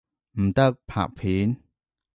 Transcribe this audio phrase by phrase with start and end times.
[0.39, 1.57] 唔得，拍片！